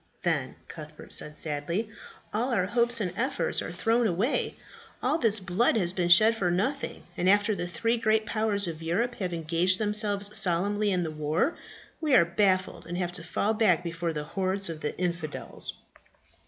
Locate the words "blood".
5.39-5.75